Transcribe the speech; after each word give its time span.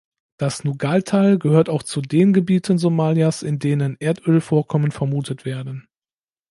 Das 0.37 0.63
Nugaal-Tal 0.63 1.37
gehört 1.37 1.69
auch 1.69 1.83
zu 1.83 2.01
den 2.01 2.33
Gebieten 2.33 2.79
Somalias, 2.79 3.43
in 3.43 3.59
denen 3.59 3.97
Erdölvorkommen 3.99 4.89
vermutet 4.89 5.45
werden. 5.45 5.87